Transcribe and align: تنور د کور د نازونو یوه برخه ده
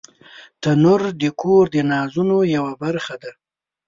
تنور 0.61 1.01
د 1.21 1.23
کور 1.41 1.63
د 1.75 1.77
نازونو 1.91 2.37
یوه 2.55 2.73
برخه 2.83 3.15
ده 3.21 3.31